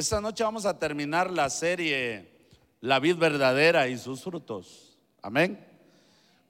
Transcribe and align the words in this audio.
Esta 0.00 0.18
noche 0.18 0.42
vamos 0.42 0.64
a 0.64 0.78
terminar 0.78 1.30
la 1.30 1.50
serie 1.50 2.32
La 2.80 3.00
vid 3.00 3.18
verdadera 3.18 3.86
y 3.86 3.98
sus 3.98 4.22
frutos. 4.22 4.96
Amén. 5.20 5.62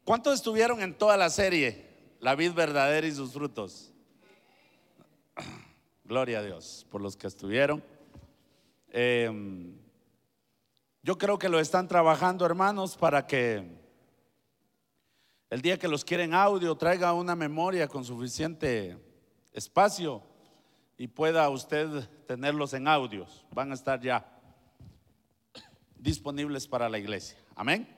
¿Cuántos 0.05 0.35
estuvieron 0.35 0.81
en 0.83 0.97
toda 0.97 1.17
la 1.17 1.31
serie 1.31 1.85
La 2.21 2.37
vid 2.37 2.53
verdadera 2.53 3.09
y 3.09 3.11
sus 3.11 3.33
frutos? 3.33 3.93
Gloria 6.05 6.39
a 6.39 6.43
Dios 6.45 6.87
por 6.93 7.01
los 7.01 7.17
que 7.17 7.27
estuvieron. 7.27 7.83
Em, 8.89 9.77
yo 11.03 11.19
creo 11.19 11.37
que 11.37 11.49
lo 11.49 11.59
están 11.59 11.89
trabajando, 11.89 12.47
hermanos, 12.47 12.97
para 12.97 13.27
que 13.27 13.67
el 15.51 15.61
día 15.61 15.77
que 15.77 15.89
los 15.89 16.05
quieren 16.05 16.35
audio 16.35 16.77
traiga 16.77 17.13
una 17.15 17.35
memoria 17.35 17.89
con 17.89 18.05
suficiente 18.05 18.97
espacio 19.53 20.30
y 21.01 21.09
pueda 21.09 21.49
usted 21.49 22.07
tenerlos 22.27 22.75
en 22.75 22.87
audios. 22.87 23.47
Van 23.53 23.71
a 23.71 23.75
estar 23.75 24.03
ya 24.03 24.39
disponibles 25.97 26.69
para 26.69 26.91
la 26.91 26.99
iglesia. 26.99 27.39
Amén. 27.57 27.89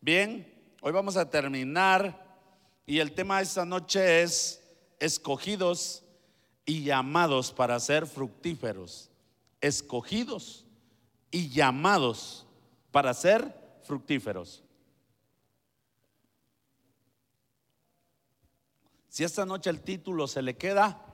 Bien, 0.00 0.50
hoy 0.80 0.92
vamos 0.92 1.18
a 1.18 1.28
terminar 1.28 2.40
y 2.86 3.00
el 3.00 3.12
tema 3.12 3.36
de 3.36 3.42
esta 3.42 3.66
noche 3.66 4.22
es 4.22 4.64
escogidos 4.98 6.04
y 6.64 6.84
llamados 6.84 7.52
para 7.52 7.78
ser 7.78 8.06
fructíferos. 8.06 9.10
Escogidos 9.60 10.64
y 11.30 11.50
llamados 11.50 12.46
para 12.90 13.12
ser 13.12 13.54
fructíferos. 13.82 14.64
Si 19.10 19.22
esta 19.22 19.44
noche 19.44 19.68
el 19.68 19.82
título 19.82 20.26
se 20.26 20.40
le 20.40 20.56
queda, 20.56 21.11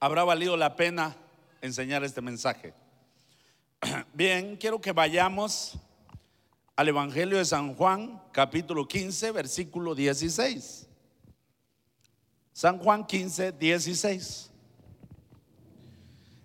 habrá 0.00 0.24
valido 0.24 0.56
la 0.56 0.76
pena 0.76 1.16
enseñar 1.60 2.04
este 2.04 2.20
mensaje. 2.20 2.74
Bien, 4.12 4.56
quiero 4.56 4.80
que 4.80 4.92
vayamos 4.92 5.78
al 6.74 6.88
Evangelio 6.88 7.38
de 7.38 7.44
San 7.44 7.74
Juan, 7.74 8.22
capítulo 8.32 8.86
15, 8.86 9.30
versículo 9.32 9.94
16. 9.94 10.86
San 12.52 12.78
Juan 12.78 13.06
15, 13.06 13.52
16. 13.52 14.50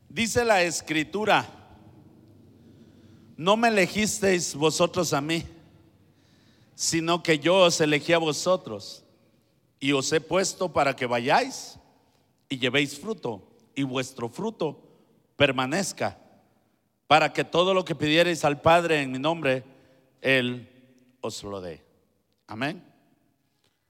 Dice 0.09 0.45
la 0.45 0.61
escritura, 0.63 1.45
no 3.37 3.55
me 3.57 3.69
elegisteis 3.69 4.55
vosotros 4.55 5.13
a 5.13 5.21
mí, 5.21 5.43
sino 6.75 7.23
que 7.23 7.39
yo 7.39 7.57
os 7.57 7.79
elegí 7.79 8.13
a 8.13 8.17
vosotros 8.17 9.03
y 9.79 9.93
os 9.93 10.11
he 10.11 10.21
puesto 10.21 10.71
para 10.71 10.95
que 10.95 11.05
vayáis 11.05 11.77
y 12.49 12.59
llevéis 12.59 12.99
fruto 12.99 13.50
y 13.75 13.83
vuestro 13.83 14.29
fruto 14.29 14.81
permanezca, 15.35 16.17
para 17.07 17.33
que 17.33 17.43
todo 17.43 17.73
lo 17.73 17.83
que 17.85 17.95
pidierais 17.95 18.45
al 18.45 18.61
Padre 18.61 19.01
en 19.01 19.11
mi 19.11 19.19
nombre, 19.19 19.63
Él 20.21 20.69
os 21.21 21.43
lo 21.43 21.61
dé. 21.61 21.83
Amén. 22.47 22.83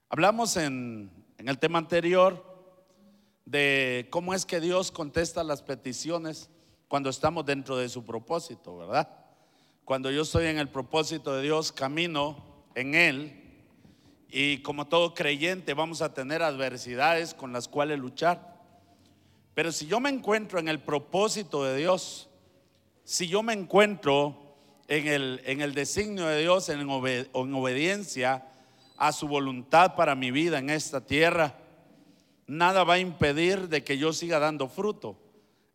Hablamos 0.08 0.56
en 0.56 1.22
en 1.42 1.48
el 1.48 1.58
tema 1.58 1.80
anterior 1.80 2.40
de 3.46 4.06
cómo 4.10 4.32
es 4.32 4.46
que 4.46 4.60
Dios 4.60 4.92
contesta 4.92 5.42
las 5.42 5.60
peticiones 5.60 6.48
cuando 6.86 7.10
estamos 7.10 7.44
dentro 7.44 7.76
de 7.76 7.88
su 7.88 8.04
propósito, 8.04 8.76
¿verdad? 8.78 9.08
Cuando 9.84 10.08
yo 10.12 10.22
estoy 10.22 10.46
en 10.46 10.58
el 10.58 10.68
propósito 10.68 11.34
de 11.34 11.42
Dios, 11.42 11.72
camino 11.72 12.64
en 12.76 12.94
Él 12.94 13.64
y 14.28 14.58
como 14.58 14.86
todo 14.86 15.14
creyente 15.14 15.74
vamos 15.74 16.00
a 16.00 16.14
tener 16.14 16.44
adversidades 16.44 17.34
con 17.34 17.52
las 17.52 17.66
cuales 17.66 17.98
luchar. 17.98 18.51
Pero 19.54 19.72
si 19.72 19.86
yo 19.86 20.00
me 20.00 20.10
encuentro 20.10 20.58
en 20.58 20.68
el 20.68 20.80
propósito 20.80 21.64
de 21.64 21.76
Dios, 21.76 22.28
si 23.04 23.28
yo 23.28 23.42
me 23.42 23.52
encuentro 23.52 24.56
en 24.88 25.06
el, 25.06 25.42
en 25.44 25.60
el 25.60 25.74
designio 25.74 26.26
de 26.26 26.40
Dios, 26.40 26.68
en, 26.68 26.80
en 26.80 27.54
obediencia, 27.54 28.46
a 28.96 29.12
su 29.12 29.26
voluntad 29.28 29.94
para 29.96 30.14
mi 30.14 30.30
vida 30.30 30.58
en 30.58 30.70
esta 30.70 31.04
tierra, 31.04 31.58
nada 32.46 32.84
va 32.84 32.94
a 32.94 32.98
impedir 32.98 33.68
de 33.68 33.82
que 33.82 33.98
yo 33.98 34.12
siga 34.12 34.38
dando 34.38 34.68
fruto. 34.68 35.16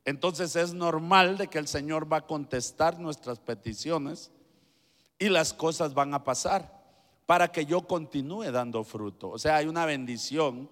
Entonces 0.05 0.55
es 0.55 0.73
normal 0.73 1.37
de 1.37 1.47
que 1.47 1.57
el 1.57 1.67
Señor 1.67 2.11
va 2.11 2.17
a 2.17 2.25
contestar 2.25 2.99
nuestras 2.99 3.39
peticiones 3.39 4.31
y 5.19 5.29
las 5.29 5.53
cosas 5.53 5.93
van 5.93 6.13
a 6.13 6.23
pasar 6.23 6.77
para 7.25 7.51
que 7.51 7.65
yo 7.65 7.81
continúe 7.81 8.51
dando 8.51 8.83
fruto. 8.85 9.29
O 9.29 9.37
sea, 9.37 9.57
hay 9.57 9.65
una 9.67 9.85
bendición 9.85 10.69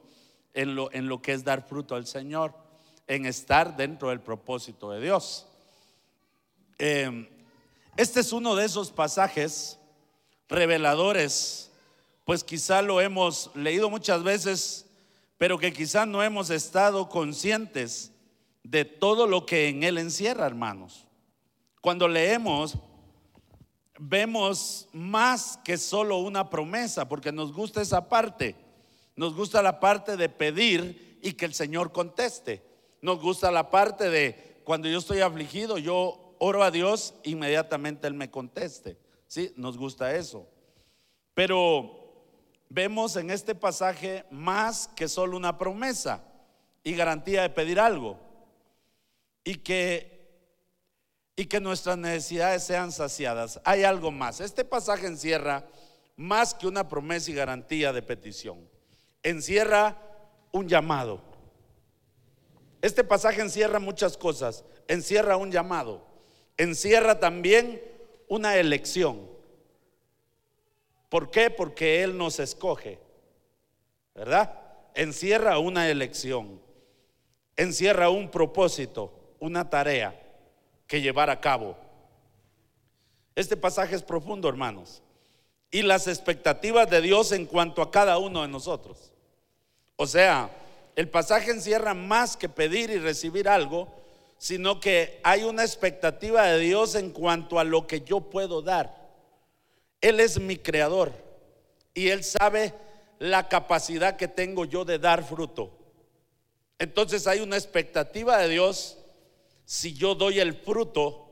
en 0.54 0.76
lo, 0.76 0.92
en 0.94 1.08
lo 1.08 1.22
que 1.22 1.34
es 1.34 1.44
dar 1.44 1.68
fruto 1.68 1.96
al 1.96 2.08
Señor, 2.08 2.56
en 3.08 3.26
estar 3.26 3.76
dentro 3.78 4.10
del 4.10 4.22
propósito 4.22 4.92
de 4.92 5.02
Dios. 5.02 5.48
Eh, 6.80 7.30
este 7.98 8.20
es 8.20 8.34
uno 8.34 8.56
de 8.56 8.66
esos 8.66 8.92
pasajes 8.92 9.80
reveladores 10.50 11.66
pues 12.26 12.44
quizá 12.44 12.82
lo 12.82 13.00
hemos 13.00 13.52
leído 13.54 13.90
muchas 13.90 14.24
veces, 14.24 14.88
pero 15.38 15.60
que 15.60 15.72
quizá 15.72 16.08
no 16.08 16.24
hemos 16.24 16.50
estado 16.50 17.08
conscientes 17.08 18.12
de 18.64 18.84
todo 18.84 19.28
lo 19.28 19.46
que 19.46 19.68
en 19.68 19.84
él 19.84 20.00
encierra, 20.00 20.48
hermanos. 20.48 21.06
Cuando 21.82 22.08
leemos, 22.08 22.80
vemos 24.00 24.88
más 24.92 25.60
que 25.64 25.78
solo 25.78 26.18
una 26.18 26.50
promesa, 26.50 27.08
porque 27.08 27.32
nos 27.32 27.54
gusta 27.54 27.80
esa 27.84 28.10
parte. 28.10 28.56
Nos 29.16 29.36
gusta 29.36 29.62
la 29.62 29.80
parte 29.80 30.18
de 30.18 30.28
pedir 30.28 31.20
y 31.22 31.34
que 31.34 31.46
el 31.46 31.54
Señor 31.54 31.92
conteste. 31.92 32.64
Nos 33.06 33.20
gusta 33.20 33.52
la 33.52 33.70
parte 33.70 34.10
de 34.10 34.62
cuando 34.64 34.88
yo 34.88 34.98
estoy 34.98 35.22
afligido, 35.22 35.78
yo 35.78 36.36
oro 36.40 36.64
a 36.64 36.72
Dios, 36.72 37.14
inmediatamente 37.24 38.08
Él 38.08 38.16
me 38.16 38.32
conteste. 38.32 38.98
Sí, 39.28 39.54
nos 39.58 39.78
gusta 39.78 40.16
eso. 40.16 40.50
Pero 41.36 42.26
vemos 42.68 43.16
en 43.16 43.30
este 43.30 43.54
pasaje 43.54 44.26
más 44.32 44.88
que 44.88 45.08
solo 45.08 45.38
una 45.38 45.56
promesa 45.56 46.24
y 46.84 46.96
garantía 46.96 47.44
de 47.44 47.52
pedir 47.52 47.80
algo. 47.80 48.20
Y 49.44 49.58
que, 49.58 50.42
y 51.36 51.46
que 51.46 51.60
nuestras 51.60 52.00
necesidades 52.00 52.64
sean 52.64 52.92
saciadas. 52.92 53.62
Hay 53.66 53.84
algo 53.84 54.10
más. 54.10 54.40
Este 54.42 54.66
pasaje 54.66 55.06
encierra 55.06 55.64
más 56.16 56.56
que 56.56 56.66
una 56.66 56.90
promesa 56.90 57.30
y 57.30 57.36
garantía 57.36 57.94
de 57.94 58.02
petición. 58.02 58.68
Encierra 59.22 59.96
un 60.52 60.68
llamado. 60.68 61.35
Este 62.86 63.04
pasaje 63.04 63.42
encierra 63.42 63.80
muchas 63.80 64.16
cosas. 64.16 64.64
Encierra 64.88 65.38
un 65.38 65.52
llamado. 65.52 66.06
Encierra 66.56 67.20
también 67.20 67.82
una 68.28 68.58
elección. 68.58 69.28
¿Por 71.10 71.32
qué? 71.32 71.50
Porque 71.50 72.04
Él 72.04 72.16
nos 72.16 72.40
escoge, 72.40 73.00
¿verdad? 74.14 74.54
Encierra 74.94 75.58
una 75.58 75.90
elección, 75.90 76.62
encierra 77.56 78.10
un 78.10 78.30
propósito, 78.30 79.12
una 79.40 79.68
tarea 79.68 80.22
que 80.86 81.02
llevar 81.02 81.32
a 81.32 81.42
cabo. 81.42 81.76
Este 83.34 83.58
pasaje 83.58 83.96
es 83.96 84.04
profundo, 84.04 84.48
hermanos. 84.48 85.02
Y 85.72 85.82
las 85.82 86.08
expectativas 86.08 86.88
de 86.88 87.02
Dios 87.02 87.32
en 87.32 87.48
cuanto 87.48 87.82
a 87.82 87.90
cada 87.90 88.20
uno 88.20 88.44
de 88.44 88.48
nosotros. 88.48 89.12
O 89.96 90.06
sea, 90.06 90.52
el 90.96 91.10
pasaje 91.10 91.52
encierra 91.52 91.94
más 91.94 92.38
que 92.38 92.50
pedir 92.50 92.90
y 92.90 93.00
recibir 93.00 93.50
algo, 93.50 93.88
sino 94.38 94.80
que 94.80 95.20
hay 95.24 95.44
una 95.44 95.64
expectativa 95.64 96.46
de 96.46 96.60
Dios 96.60 96.96
en 96.96 97.12
cuanto 97.12 97.60
a 97.60 97.64
lo 97.64 97.88
que 97.88 98.02
yo 98.02 98.22
puedo 98.22 98.62
dar. 98.62 99.06
Él 100.02 100.20
es 100.20 100.40
mi 100.40 100.58
creador 100.58 101.12
y 101.94 102.10
Él 102.10 102.24
sabe 102.24 102.74
la 103.20 103.48
capacidad 103.48 104.18
que 104.18 104.28
tengo 104.28 104.66
yo 104.66 104.86
de 104.86 105.00
dar 105.00 105.24
fruto. 105.24 105.72
Entonces 106.78 107.26
hay 107.28 107.40
una 107.40 107.56
expectativa 107.56 108.38
de 108.38 108.50
Dios 108.50 108.98
si 109.66 109.94
yo 109.94 110.14
doy 110.14 110.40
el 110.40 110.54
fruto 110.54 111.26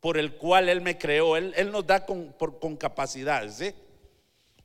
por 0.00 0.16
el 0.16 0.36
cual 0.36 0.68
Él 0.68 0.80
me 0.80 0.96
creó. 0.96 1.36
Él, 1.36 1.70
nos 1.70 1.86
da 1.86 2.06
con, 2.06 2.76
capacidades. 2.76 3.74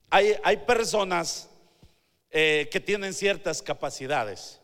Hay, 0.10 0.58
personas 0.66 1.50
eh, 2.38 2.68
que 2.70 2.82
tienen 2.82 3.14
ciertas 3.14 3.62
capacidades 3.62 4.60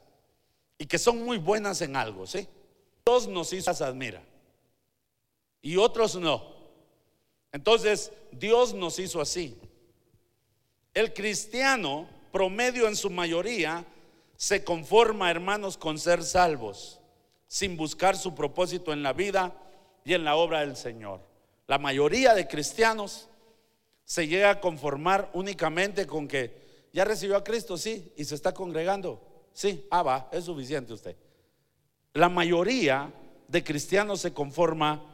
y 0.77 0.85
que 0.85 0.99
son 0.99 1.23
muy 1.23 1.37
buenas 1.37 1.79
en 1.79 1.95
algo. 1.95 2.27
¿sí? 2.27 2.45
Dios 3.05 3.29
nos 3.29 3.53
hizo, 3.53 3.71
las 3.71 3.79
admira 3.79 4.21
y 5.61 5.77
otros 5.77 6.17
no. 6.17 6.53
Entonces, 7.53 8.11
Dios 8.33 8.73
nos 8.73 8.99
hizo 8.99 9.21
así. 9.21 9.57
El 10.93 11.13
cristiano, 11.13 12.09
promedio 12.33 12.89
en 12.89 12.97
su 12.97 13.09
mayoría, 13.09 13.85
se 14.35 14.65
conforma, 14.65 15.31
hermanos, 15.31 15.77
con 15.77 15.97
ser 15.97 16.23
salvos, 16.23 16.99
sin 17.47 17.77
buscar 17.77 18.17
su 18.17 18.35
propósito 18.35 18.91
en 18.91 19.01
la 19.01 19.13
vida 19.13 19.55
y 20.03 20.13
en 20.13 20.25
la 20.25 20.35
obra 20.35 20.59
del 20.59 20.75
Señor. 20.75 21.21
La 21.67 21.77
mayoría 21.77 22.33
de 22.33 22.49
cristianos 22.49 23.29
se 24.03 24.27
llega 24.27 24.49
a 24.49 24.59
conformar 24.59 25.29
únicamente 25.31 26.05
con 26.05 26.27
que 26.27 26.60
ya 26.93 27.05
recibió 27.05 27.37
a 27.37 27.43
Cristo, 27.43 27.77
sí, 27.77 28.11
y 28.17 28.25
se 28.25 28.35
está 28.35 28.53
congregando. 28.53 29.21
Sí, 29.53 29.85
ah, 29.91 30.03
va, 30.03 30.29
es 30.31 30.45
suficiente 30.45 30.93
usted. 30.93 31.15
La 32.13 32.29
mayoría 32.29 33.13
de 33.47 33.63
cristianos 33.63 34.21
se 34.21 34.33
conforma 34.33 35.05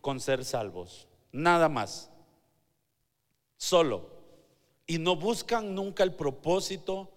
con 0.00 0.20
ser 0.20 0.44
salvos, 0.44 1.08
nada 1.32 1.68
más, 1.68 2.10
solo. 3.56 4.12
Y 4.86 4.98
no 4.98 5.16
buscan 5.16 5.74
nunca 5.74 6.02
el 6.02 6.14
propósito 6.14 7.10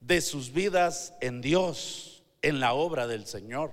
de 0.00 0.20
sus 0.20 0.52
vidas 0.52 1.14
en 1.20 1.40
Dios, 1.40 2.22
en 2.42 2.60
la 2.60 2.74
obra 2.74 3.06
del 3.06 3.26
Señor. 3.26 3.72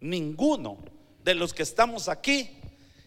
Ninguno 0.00 0.78
de 1.22 1.34
los 1.34 1.54
que 1.54 1.62
estamos 1.62 2.08
aquí, 2.08 2.58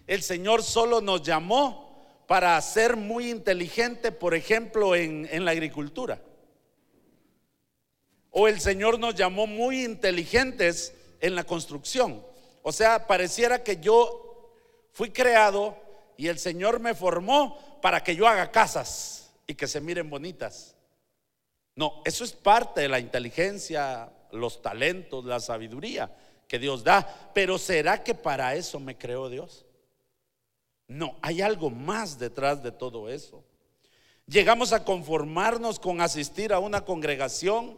el 0.08 0.24
Señor 0.24 0.64
solo 0.64 1.02
nos 1.02 1.22
llamó 1.22 1.85
para 2.28 2.60
ser 2.62 2.96
muy 2.96 3.30
inteligente, 3.30 4.12
por 4.12 4.34
ejemplo, 4.34 4.96
en, 4.96 5.28
en 5.32 5.46
la 5.46 5.52
agricultura. 5.52 6.22
O 8.32 8.48
el 8.48 8.60
Señor 8.60 9.00
nos 9.00 9.16
llamó 9.16 9.48
muy 9.48 9.84
inteligentes 9.84 10.94
en 11.22 11.36
la 11.36 11.44
construcción. 11.44 12.26
O 12.64 12.72
sea, 12.72 13.08
pareciera 13.08 13.64
que 13.64 13.78
yo 13.78 14.52
fui 14.92 15.12
creado 15.12 15.78
y 16.18 16.28
el 16.28 16.40
Señor 16.40 16.80
me 16.80 16.96
formó 16.96 17.80
para 17.82 18.04
que 18.04 18.16
yo 18.16 18.28
haga 18.28 18.52
casas 18.52 19.32
y 19.48 19.56
que 19.56 19.68
se 19.68 19.82
miren 19.82 20.10
bonitas. 20.10 20.76
No, 21.76 22.02
eso 22.06 22.24
es 22.24 22.32
parte 22.32 22.82
de 22.82 22.90
la 22.90 23.00
inteligencia, 23.00 24.10
los 24.32 24.62
talentos, 24.62 25.26
la 25.26 25.40
sabiduría 25.40 26.12
que 26.48 26.60
Dios 26.60 26.84
da. 26.84 27.32
Pero 27.34 27.58
¿será 27.58 28.04
que 28.04 28.16
para 28.16 28.56
eso 28.56 28.80
me 28.80 28.98
creó 28.98 29.30
Dios? 29.30 29.66
No, 30.88 31.18
hay 31.22 31.42
algo 31.42 31.70
más 31.70 32.20
detrás 32.20 32.62
de 32.62 32.72
todo 32.72 33.10
eso. 33.10 33.44
Llegamos 34.28 34.74
a 34.74 34.84
conformarnos 34.84 35.80
con 35.80 36.02
asistir 36.02 36.54
a 36.54 36.60
una 36.60 36.84
congregación 36.86 37.78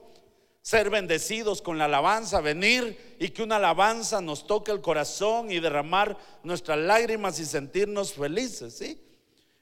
ser 0.67 0.89
bendecidos 0.89 1.61
con 1.61 1.77
la 1.77 1.85
alabanza, 1.85 2.41
venir 2.41 3.15
y 3.19 3.29
que 3.29 3.41
una 3.41 3.55
alabanza 3.55 4.19
nos 4.19 4.45
toque 4.45 4.69
el 4.73 4.81
corazón 4.81 5.49
y 5.49 5.61
derramar 5.61 6.17
nuestras 6.43 6.77
lágrimas 6.77 7.39
y 7.39 7.45
sentirnos 7.45 8.11
felices, 8.11 8.75
¿sí? 8.75 9.01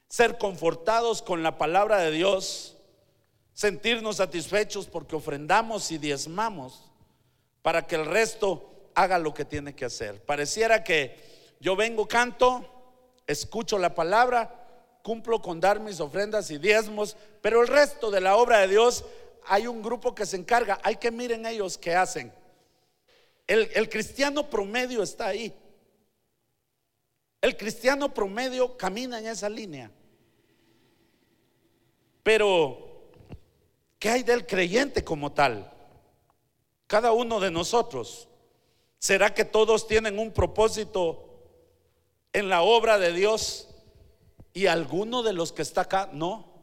Ser 0.08 0.36
confortados 0.36 1.22
con 1.22 1.44
la 1.44 1.58
palabra 1.58 1.98
de 1.98 2.10
Dios, 2.10 2.76
sentirnos 3.52 4.16
satisfechos 4.16 4.88
porque 4.88 5.14
ofrendamos 5.14 5.92
y 5.92 5.98
diezmamos 5.98 6.90
para 7.62 7.86
que 7.86 7.94
el 7.94 8.06
resto 8.06 8.90
haga 8.96 9.20
lo 9.20 9.32
que 9.32 9.44
tiene 9.44 9.76
que 9.76 9.84
hacer. 9.84 10.24
Pareciera 10.24 10.82
que 10.82 11.54
yo 11.60 11.76
vengo, 11.76 12.08
canto, 12.08 12.75
escucho 13.26 13.78
la 13.78 13.94
palabra, 13.94 14.66
cumplo 15.02 15.40
con 15.40 15.60
dar 15.60 15.80
mis 15.80 16.00
ofrendas 16.00 16.50
y 16.50 16.58
diezmos, 16.58 17.16
pero 17.40 17.62
el 17.62 17.68
resto 17.68 18.10
de 18.10 18.20
la 18.20 18.36
obra 18.36 18.58
de 18.58 18.68
Dios 18.68 19.04
hay 19.46 19.66
un 19.66 19.82
grupo 19.82 20.14
que 20.14 20.26
se 20.26 20.36
encarga, 20.36 20.80
hay 20.82 20.96
que 20.96 21.10
miren 21.10 21.46
ellos 21.46 21.78
qué 21.78 21.94
hacen. 21.94 22.32
El, 23.46 23.70
el 23.74 23.88
cristiano 23.88 24.50
promedio 24.50 25.02
está 25.02 25.26
ahí. 25.26 25.54
El 27.40 27.56
cristiano 27.56 28.12
promedio 28.12 28.76
camina 28.76 29.18
en 29.18 29.26
esa 29.26 29.48
línea. 29.48 29.90
Pero, 32.24 33.12
¿qué 34.00 34.08
hay 34.08 34.24
del 34.24 34.46
creyente 34.46 35.04
como 35.04 35.32
tal? 35.32 35.72
Cada 36.88 37.12
uno 37.12 37.38
de 37.38 37.52
nosotros. 37.52 38.28
¿Será 38.98 39.32
que 39.32 39.44
todos 39.44 39.86
tienen 39.86 40.18
un 40.18 40.32
propósito 40.32 41.25
en 42.36 42.50
la 42.50 42.60
obra 42.60 42.98
de 42.98 43.14
Dios 43.14 43.66
y 44.52 44.66
alguno 44.66 45.22
de 45.22 45.32
los 45.32 45.52
que 45.52 45.62
está 45.62 45.82
acá 45.82 46.10
no? 46.12 46.55